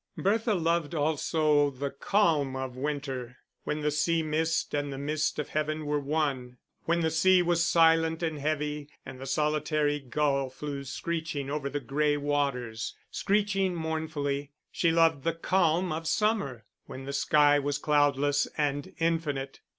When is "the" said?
1.69-1.91, 3.81-3.91, 4.91-4.97, 7.01-7.11, 9.21-9.27, 11.69-11.79, 15.23-15.33, 17.05-17.13